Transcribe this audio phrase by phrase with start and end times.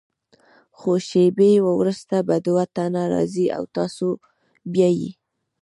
[0.77, 4.07] څو شیبې وروسته به دوه تنه راځي او تاسو
[4.73, 5.09] بیایي.